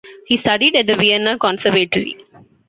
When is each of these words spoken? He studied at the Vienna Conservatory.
He 0.25 0.35
studied 0.37 0.75
at 0.77 0.87
the 0.87 0.95
Vienna 0.95 1.37
Conservatory. 1.37 2.17